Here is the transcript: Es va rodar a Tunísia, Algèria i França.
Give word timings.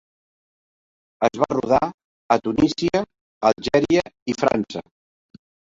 Es 1.27 1.37
va 1.43 1.49
rodar 1.53 1.83
a 2.35 2.39
Tunísia, 2.49 3.05
Algèria 3.53 4.07
i 4.35 4.39
França. 4.43 4.89